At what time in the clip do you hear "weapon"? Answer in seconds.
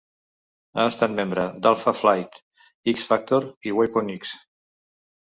3.81-4.15